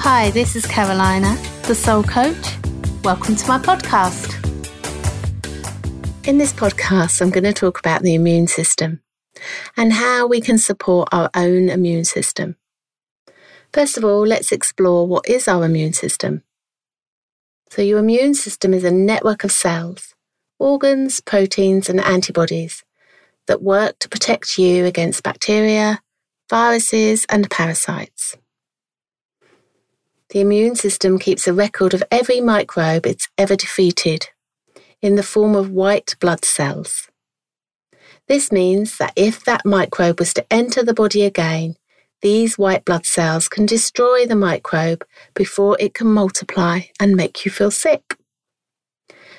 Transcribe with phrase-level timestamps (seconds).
[0.00, 2.56] Hi, this is Carolina, the Soul Coach.
[3.02, 4.32] Welcome to my podcast.
[6.26, 9.02] In this podcast, I'm going to talk about the immune system
[9.76, 12.54] and how we can support our own immune system.
[13.72, 16.44] First of all, let's explore what is our immune system.
[17.70, 20.14] So, your immune system is a network of cells,
[20.60, 22.84] organs, proteins, and antibodies
[23.48, 26.00] that work to protect you against bacteria,
[26.48, 28.36] viruses, and parasites.
[30.30, 34.28] The immune system keeps a record of every microbe it's ever defeated
[35.00, 37.08] in the form of white blood cells.
[38.26, 41.76] This means that if that microbe was to enter the body again,
[42.20, 45.02] these white blood cells can destroy the microbe
[45.34, 48.18] before it can multiply and make you feel sick.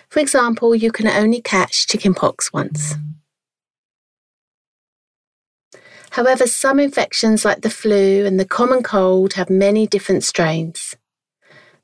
[0.09, 2.95] For example, you can only catch chickenpox once.
[6.11, 10.95] However, some infections like the flu and the common cold have many different strains.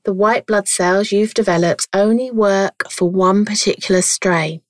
[0.04, 4.62] The white blood cells you've developed only work for one particular strain,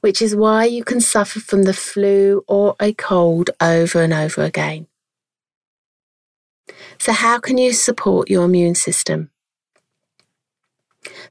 [0.00, 4.42] which is why you can suffer from the flu or a cold over and over
[4.42, 4.86] again.
[6.98, 9.30] So, how can you support your immune system?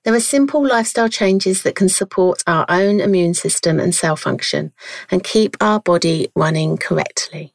[0.04, 4.72] There are simple lifestyle changes that can support our own immune system and cell function
[5.12, 7.54] and keep our body running correctly.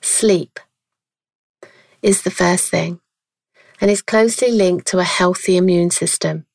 [0.00, 0.58] Sleep
[2.02, 3.00] is the first thing
[3.80, 6.46] and is closely linked to a healthy immune system.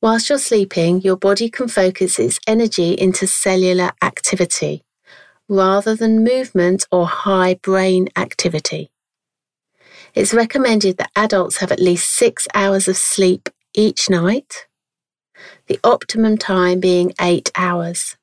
[0.00, 4.84] Whilst you're sleeping, your body can focus its energy into cellular activity
[5.48, 8.90] rather than movement or high brain activity.
[10.14, 14.66] It's recommended that adults have at least six hours of sleep each night,
[15.68, 18.18] the optimum time being eight hours.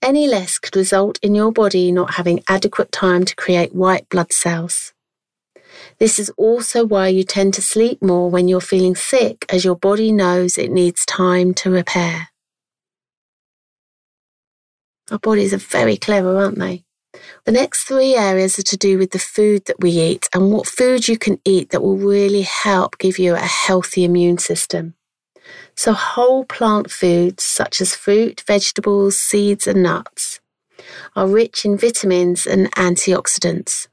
[0.00, 4.32] Any less could result in your body not having adequate time to create white blood
[4.32, 4.92] cells.
[5.98, 9.76] This is also why you tend to sleep more when you're feeling sick, as your
[9.76, 12.28] body knows it needs time to repair.
[15.10, 16.85] Our bodies are very clever, aren't they?
[17.46, 20.66] The next three areas are to do with the food that we eat and what
[20.66, 24.94] food you can eat that will really help give you a healthy immune system.
[25.76, 30.40] So, whole plant foods such as fruit, vegetables, seeds, and nuts
[31.14, 33.86] are rich in vitamins and antioxidants.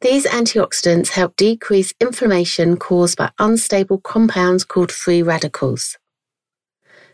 [0.00, 5.98] These antioxidants help decrease inflammation caused by unstable compounds called free radicals.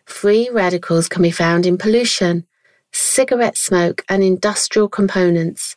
[0.05, 2.47] Free radicals can be found in pollution,
[2.99, 5.77] cigarette smoke, and industrial components,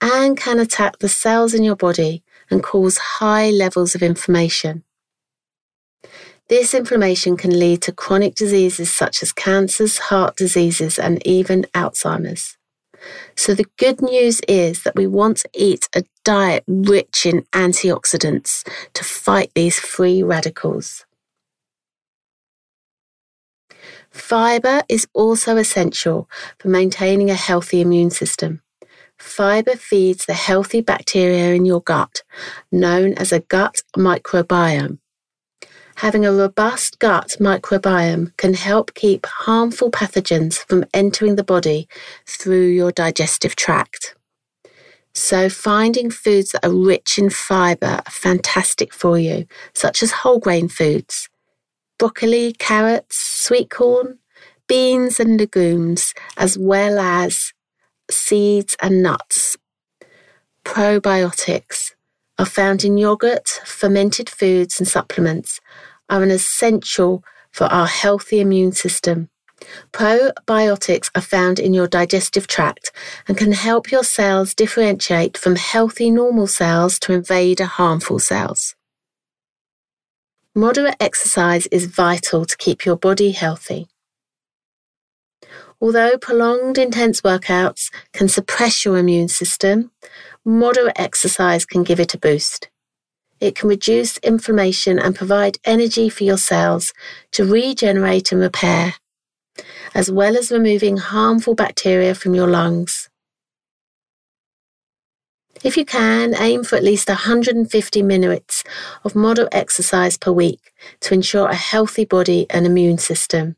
[0.00, 4.84] and can attack the cells in your body and cause high levels of inflammation.
[6.48, 12.56] This inflammation can lead to chronic diseases such as cancers, heart diseases, and even Alzheimer's.
[13.36, 18.68] So, the good news is that we want to eat a diet rich in antioxidants
[18.94, 21.06] to fight these free radicals.
[24.10, 26.28] Fiber is also essential
[26.58, 28.60] for maintaining a healthy immune system.
[29.18, 32.22] Fiber feeds the healthy bacteria in your gut,
[32.72, 34.98] known as a gut microbiome.
[35.96, 41.86] Having a robust gut microbiome can help keep harmful pathogens from entering the body
[42.26, 44.16] through your digestive tract.
[45.12, 50.38] So, finding foods that are rich in fiber are fantastic for you, such as whole
[50.38, 51.28] grain foods,
[52.00, 54.18] broccoli, carrots, sweet corn,
[54.66, 57.52] beans and legumes, as well as
[58.10, 59.58] seeds and nuts.
[60.64, 61.92] Probiotics
[62.38, 65.60] are found in yogurt, fermented foods, and supplements,
[66.08, 67.22] are an essential
[67.52, 69.28] for our healthy immune system.
[69.92, 72.92] Probiotics are found in your digestive tract
[73.28, 78.74] and can help your cells differentiate from healthy normal cells to invader harmful cells.
[80.56, 83.86] Moderate exercise is vital to keep your body healthy.
[85.80, 89.92] Although prolonged intense workouts can suppress your immune system,
[90.44, 92.68] moderate exercise can give it a boost.
[93.38, 96.92] It can reduce inflammation and provide energy for your cells
[97.30, 98.94] to regenerate and repair,
[99.94, 103.09] as well as removing harmful bacteria from your lungs.
[105.62, 108.64] If you can, aim for at least 150 minutes
[109.04, 113.56] of moderate exercise per week to ensure a healthy body and immune system.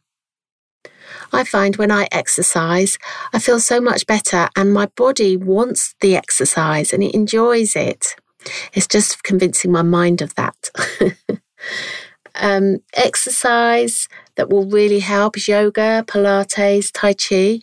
[1.32, 2.99] I find when I exercise,
[3.32, 8.16] I feel so much better and my body wants the exercise and it enjoys it.
[8.72, 10.70] It's just convincing my mind of that.
[12.34, 17.60] um, exercise that will really help is yoga, Pilates, Tai Chi.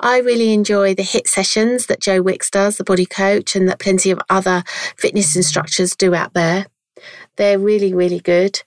[0.00, 3.78] I really enjoy the HIIT sessions that Joe Wicks does, the body coach, and that
[3.78, 4.62] plenty of other
[4.96, 6.66] fitness instructors do out there.
[7.36, 8.62] They're really, really good.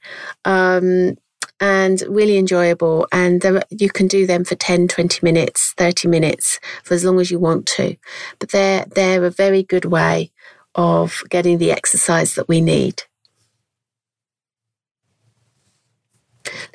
[0.46, 1.18] Um,
[1.60, 3.08] and really enjoyable.
[3.12, 7.32] And you can do them for 10, 20 minutes, 30 minutes for as long as
[7.32, 7.96] you want to.
[8.40, 10.32] But they're, they're a very good way
[10.76, 13.04] of getting the exercise that we need.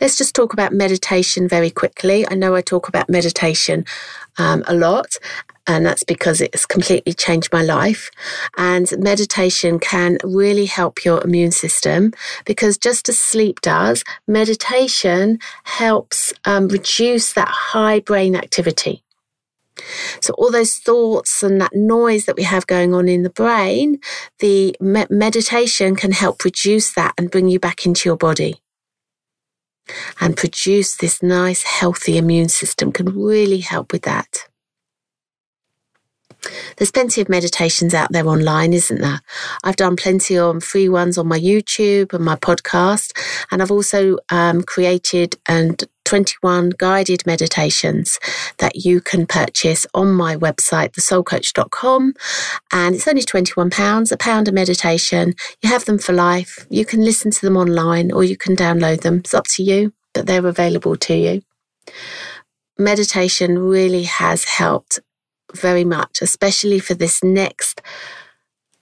[0.01, 2.27] Let's just talk about meditation very quickly.
[2.29, 3.85] I know I talk about meditation
[4.39, 5.17] um, a lot,
[5.67, 8.11] and that's because it's completely changed my life.
[8.57, 12.13] And meditation can really help your immune system
[12.45, 19.05] because just as sleep does, meditation helps um, reduce that high brain activity.
[20.21, 23.99] So, all those thoughts and that noise that we have going on in the brain,
[24.39, 28.63] the me- meditation can help reduce that and bring you back into your body
[30.21, 34.49] and produce this nice, healthy immune system can really help with that.
[36.77, 39.21] There's plenty of meditations out there online, isn't there?
[39.63, 43.17] I've done plenty on free ones on my YouTube and my podcast,
[43.51, 48.19] and I've also um, created and 21 guided meditations
[48.59, 52.13] that you can purchase on my website, thesoulcoach.com.
[52.71, 55.35] And it's only £21, a pound a meditation.
[55.63, 56.67] You have them for life.
[56.69, 59.21] You can listen to them online or you can download them.
[59.21, 61.43] It's up to you, but they're available to you.
[62.79, 65.01] Meditation really has helped
[65.55, 67.81] very much, especially for this next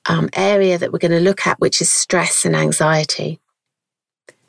[0.07, 3.40] um, area that we're going to look at, which is stress and anxiety.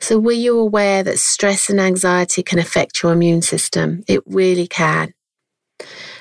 [0.02, 4.02] So, were you aware that stress and anxiety can affect your immune system?
[4.08, 5.14] It really can.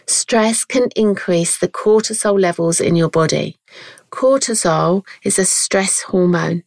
[0.06, 3.58] Stress can increase the cortisol levels in your body.
[4.12, 6.62] Cortisol is a stress hormone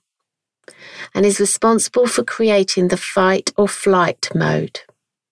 [1.15, 4.81] and is responsible for creating the fight or flight mode,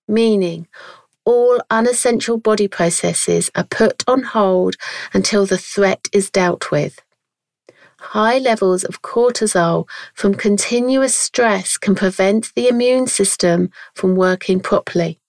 [0.07, 0.69] meaning
[1.25, 4.77] all unessential body processes are put on hold
[5.13, 7.01] until the threat is dealt with.
[8.11, 15.21] High levels of cortisol from continuous stress can prevent the immune system from working properly.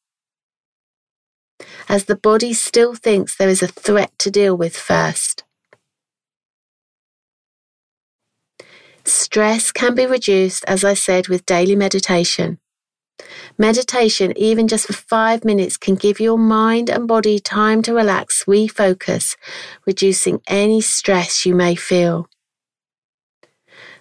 [1.88, 5.44] As the body still thinks there is a threat to deal with first.
[9.06, 12.58] Stress can be reduced, as I said, with daily meditation.
[13.58, 18.46] Meditation, even just for five minutes, can give your mind and body time to relax,
[18.46, 19.38] refocus,
[19.86, 22.28] reducing any stress you may feel.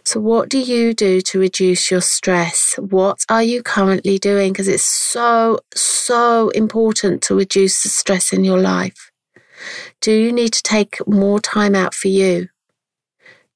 [0.04, 2.75] So, what do you do to reduce your stress?
[2.76, 4.52] What are you currently doing?
[4.52, 9.12] Because it's so, so important to reduce the stress in your life.
[10.00, 12.49] Do you need to take more time out for you?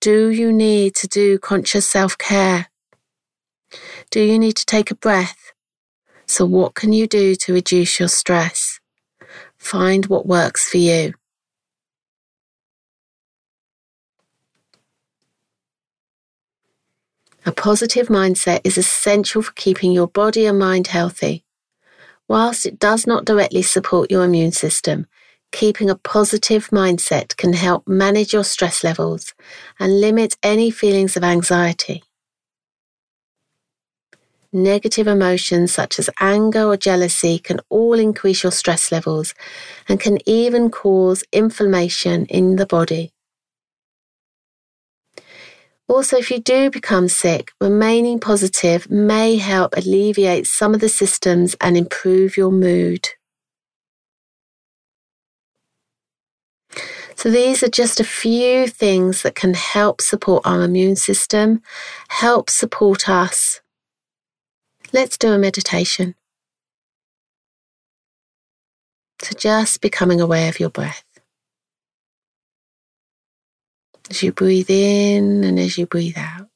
[0.00, 2.69] Do you need to do conscious self care?
[4.10, 5.52] Do you need to take a breath?
[6.26, 8.78] So, what can you do to reduce your stress?
[9.58, 11.14] Find what works for you.
[17.48, 21.44] A positive mindset is essential for keeping your body and mind healthy.
[22.26, 25.06] Whilst it does not directly support your immune system,
[25.52, 29.32] keeping a positive mindset can help manage your stress levels
[29.78, 32.02] and limit any feelings of anxiety.
[34.52, 39.34] Negative emotions such as anger or jealousy can all increase your stress levels
[39.88, 43.12] and can even cause inflammation in the body.
[45.88, 51.55] Also, if you do become sick, remaining positive may help alleviate some of the symptoms
[51.60, 53.08] and improve your mood.
[57.14, 61.62] So, these are just a few things that can help support our immune system,
[62.08, 63.60] help support us
[64.93, 66.14] Let's do a meditation.
[69.22, 71.06] So, just becoming aware of your breath.
[74.10, 76.48] As you breathe in and as you breathe out.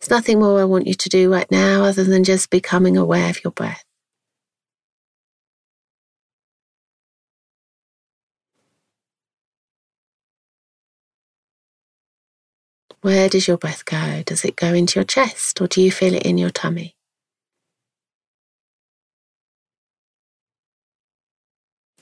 [0.00, 3.30] There's nothing more I want you to do right now other than just becoming aware
[3.30, 3.84] of your breath.
[13.02, 14.22] Where does your breath go?
[14.26, 16.96] Does it go into your chest or do you feel it in your tummy?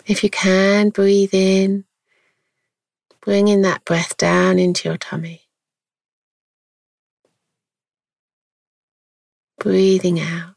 [0.07, 1.85] If you can, breathe in,
[3.29, 5.43] bringing that breath down into your tummy.
[9.61, 10.55] Breathing out.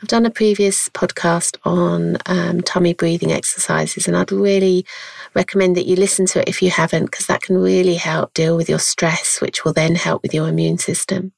[0.00, 4.86] I've done a previous podcast on um, tummy breathing exercises, and I'd really
[5.34, 8.56] recommend that you listen to it if you haven't, because that can really help deal
[8.56, 11.32] with your stress, which will then help with your immune system.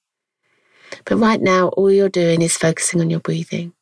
[1.07, 3.73] But right now, all you're doing is focusing on your breathing.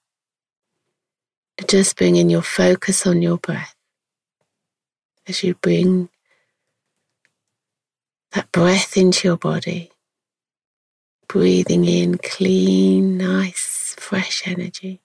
[1.63, 3.75] Just bringing your focus on your breath
[5.27, 6.09] as you bring
[8.33, 9.93] that breath into your body,
[11.29, 15.01] breathing in clean, nice, fresh energy.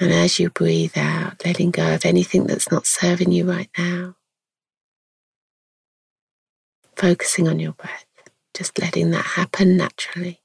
[0.00, 4.16] And as you breathe out, letting go of anything that's not serving you right now,
[6.96, 8.06] focusing on your breath,
[8.54, 10.40] just letting that happen naturally.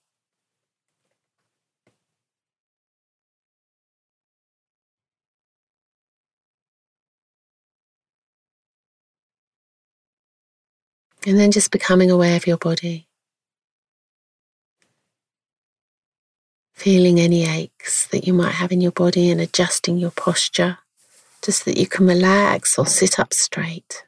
[11.26, 13.08] And then just becoming aware of your body.
[16.74, 20.78] Feeling any aches that you might have in your body and adjusting your posture
[21.42, 24.06] just that you can relax or sit up straight.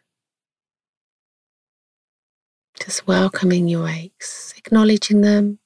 [2.80, 5.60] Just welcoming your aches, acknowledging them,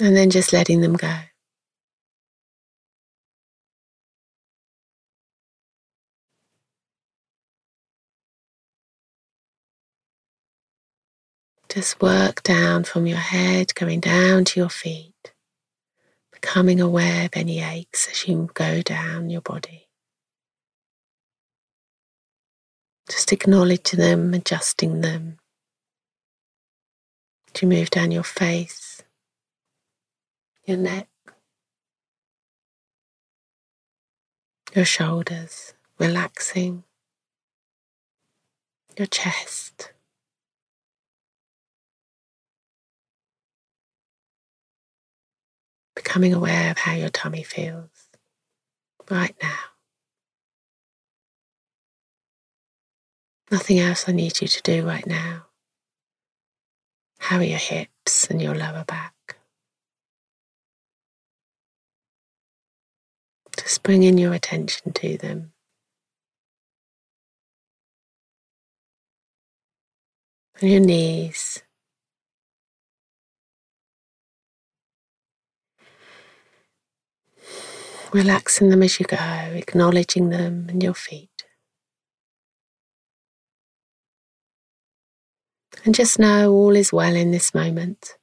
[0.00, 1.14] and then just letting them go.
[11.74, 15.32] Just work down from your head, going down to your feet,
[16.32, 19.88] becoming aware of any aches as you go down your body.
[23.10, 25.38] Just acknowledge them, adjusting them.
[27.52, 29.02] As you move down your face,
[30.66, 31.08] your neck,
[34.76, 36.84] your shoulders, relaxing,
[38.96, 39.93] your chest.
[46.04, 47.88] Becoming aware of how your tummy feels
[49.10, 49.58] right now.
[53.50, 55.46] Nothing else I need you to do right now.
[57.18, 59.36] How are your hips and your lower back?
[63.56, 65.52] Just bring in your attention to them.
[70.60, 71.62] And your knees.
[78.14, 81.44] Relaxing them as you go, acknowledging them and your feet.
[85.84, 88.16] And just know all is well in this moment.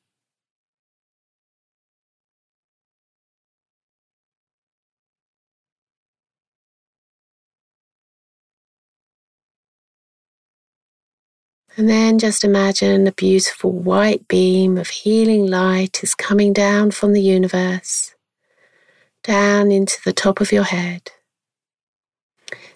[11.77, 17.13] And then just imagine a beautiful white beam of healing light is coming down from
[17.13, 18.13] the universe
[19.23, 21.11] down into the top of your head.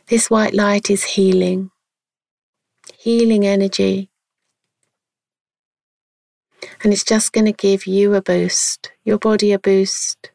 [0.08, 1.72] This white light is healing,
[2.98, 4.10] healing energy.
[6.84, 10.32] And it's just going to give you a boost, your body a boost.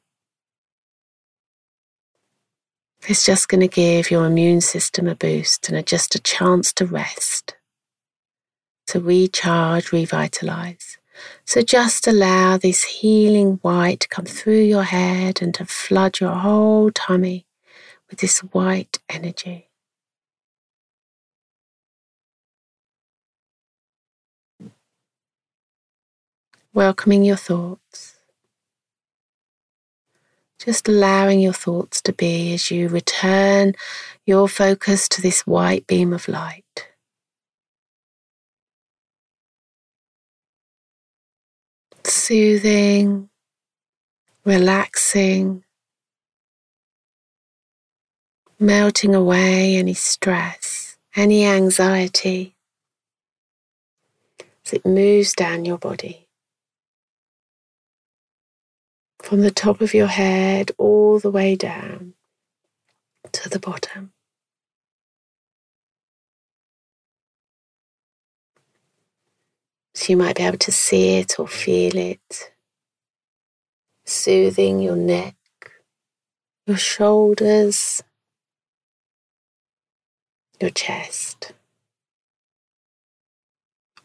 [3.08, 6.72] It's just going to give your immune system a boost and a, just a chance
[6.74, 7.56] to rest,
[8.88, 10.98] to recharge, revitalize.
[11.50, 16.36] So just allow this healing white to come through your head and to flood your
[16.36, 17.44] whole tummy
[18.08, 19.68] with this white energy.
[26.72, 28.14] Welcoming your thoughts.
[30.64, 33.74] Just allowing your thoughts to be as you return
[34.24, 36.69] your focus to this white beam of light.
[42.10, 43.30] Soothing,
[44.44, 45.64] relaxing,
[48.58, 52.54] melting away any stress, any anxiety
[54.66, 56.28] as it moves down your body.
[59.22, 62.14] From the top of your head all the way down
[63.32, 64.12] to the bottom.
[70.00, 72.52] So you might be able to see it or feel it,
[74.06, 75.36] soothing your neck,
[76.66, 78.02] your shoulders,
[80.58, 81.52] your chest,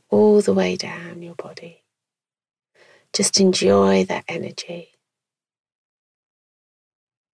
[0.09, 1.85] all the way down your body.
[3.13, 4.89] Just enjoy that energy,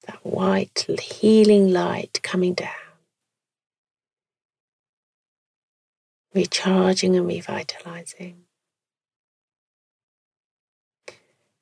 [0.05, 2.69] that white healing light coming down.
[6.33, 8.45] recharging and revitalizing.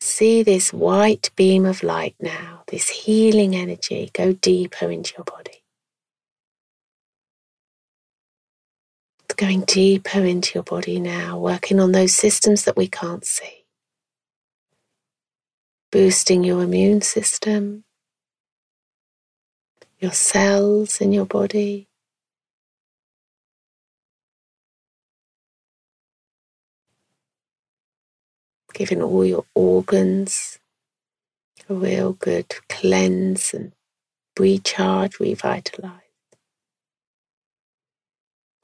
[0.02, 5.64] See this white beam of light now, this healing energy go deeper into your body.
[9.26, 13.66] It's Going deeper into your body now, working on those systems that we can't see.
[15.92, 17.86] Boosting your immune system,
[20.00, 21.89] your cells in your body.
[28.74, 30.60] Giving all your organs
[31.70, 33.74] a real good cleanse and
[34.40, 36.02] recharge, revitalize.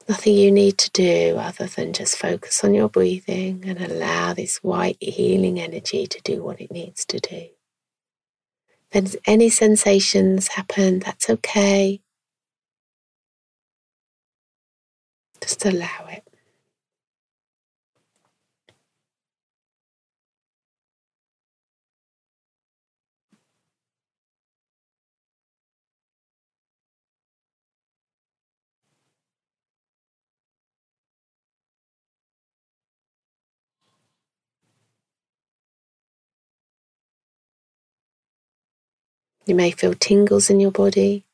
[0.08, 4.58] Nothing you need to do other than just focus on your breathing and allow this
[4.58, 7.48] white healing energy to do what it needs to do.
[8.92, 12.00] If any sensations happen, that's okay.
[15.40, 16.25] Just allow it.
[39.46, 41.24] You may feel tingles in your body.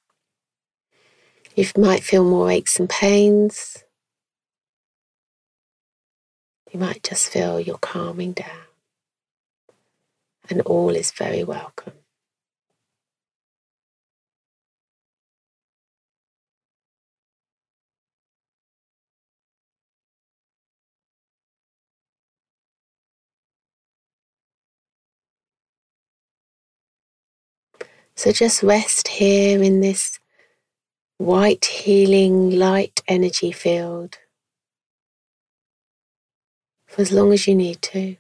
[1.57, 3.85] You might feel more aches and pains.
[6.73, 8.67] You might just feel you're calming down.
[10.51, 12.02] And all is very welcome.
[28.23, 30.21] So just rest here in this
[31.19, 34.17] white, healing, light energy field
[36.87, 38.17] for as long as you need to.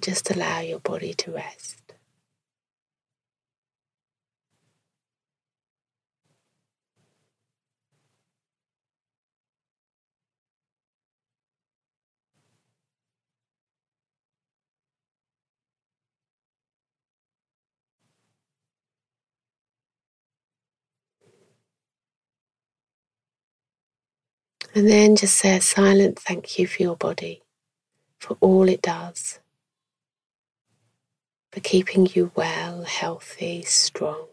[0.00, 1.83] Just allow your body to rest.
[24.74, 27.42] And then just say a silent thank you for your body,
[28.20, 29.40] for all it does,
[31.52, 34.28] for keeping you well, healthy, strong.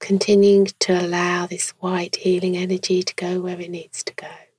[0.00, 4.51] Continuing to allow this white healing energy to go where it needs to go.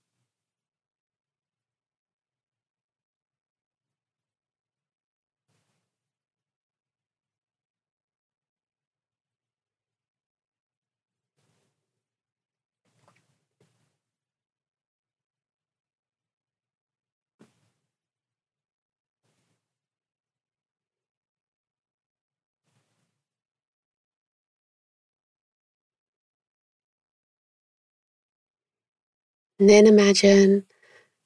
[29.63, 30.65] And then imagine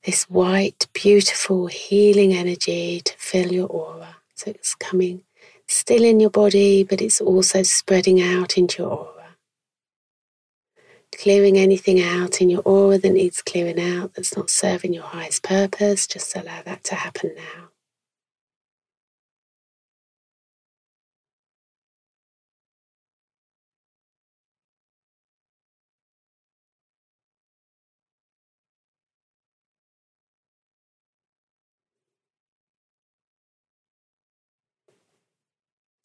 [0.05, 4.17] this white, beautiful, healing energy to fill your aura.
[4.35, 5.23] So it's coming
[5.67, 9.37] still in your body, but it's also spreading out into your aura.
[11.17, 15.43] Clearing anything out in your aura that needs clearing out that's not serving your highest
[15.43, 17.66] purpose, just allow that to happen now.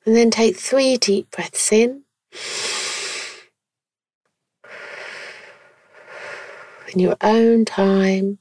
[0.05, 2.03] And then take three deep breaths in.
[6.93, 8.39] In your own time.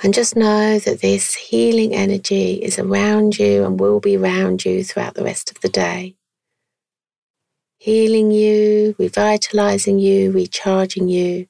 [0.00, 4.84] And just know that this healing energy is around you and will be around you
[4.84, 6.14] throughout the rest of the day.
[7.78, 11.48] Healing you, revitalizing you, recharging you.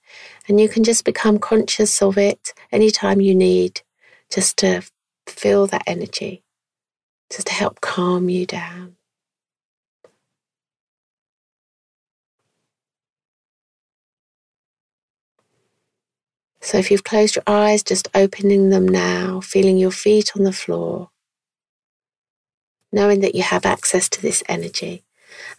[0.49, 3.83] And you can just become conscious of it anytime you need,
[4.31, 4.83] just to
[5.27, 6.43] feel that energy
[7.31, 8.97] just to help calm you down.
[16.61, 20.53] So if you've closed your eyes, just opening them now, feeling your feet on the
[20.53, 21.11] floor,
[22.93, 25.05] knowing that you have access to this energy,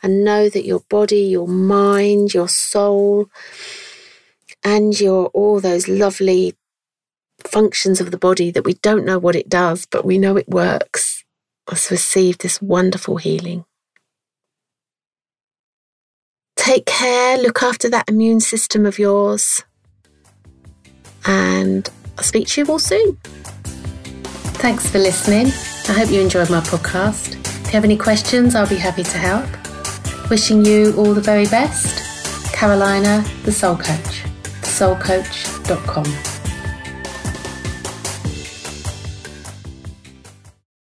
[0.03, 3.29] and know that your body, your mind, your soul,
[4.63, 6.55] and your all those lovely
[7.47, 10.49] functions of the body that we don't know what it does, but we know it
[10.49, 11.09] works.
[11.69, 13.63] Let's receive this wonderful healing.
[16.55, 19.63] Take care, look after that immune system of yours,
[21.25, 23.17] and I'll speak to you all soon.
[24.62, 25.47] Thanks for listening.
[25.88, 27.36] I hope you enjoyed my podcast.
[27.45, 29.49] If you have any questions, I'll be happy to help.
[30.29, 32.53] Wishing you all the very best.
[32.53, 34.23] Carolina, the Soul Coach,
[34.62, 36.38] thesoulcoach.com.